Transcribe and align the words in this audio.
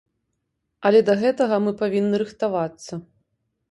Але 0.91 1.03
да 1.11 1.17
гэтага 1.25 1.55
мы 1.69 1.77
павінны 1.85 2.25
рыхтавацца. 2.25 2.93